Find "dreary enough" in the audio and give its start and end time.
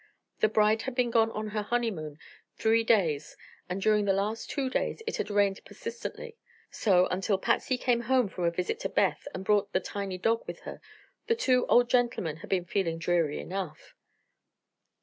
12.97-13.93